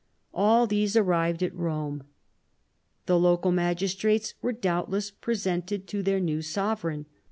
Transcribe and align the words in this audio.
All 0.33 0.65
these 0.65 0.97
ar 0.97 1.03
rived 1.03 1.43
at 1.43 1.53
Rome. 1.53 2.05
The 3.05 3.19
local 3.19 3.51
magistrates 3.51 4.33
were 4.41 4.51
doubt 4.51 4.89
less 4.89 5.11
presented 5.11 5.85
to 5.89 6.01
their 6.01 6.19
new 6.19 6.41
sovereign. 6.41 7.05